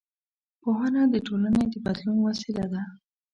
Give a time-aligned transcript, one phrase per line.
[0.61, 2.81] پوهنه د ټولنې د بدلون وسیله ده